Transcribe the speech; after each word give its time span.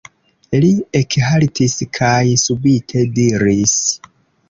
Li 0.63 0.71
ekhaltis 1.03 1.77
kaj 1.99 2.25
subite 2.47 3.07
diris: 3.21 3.79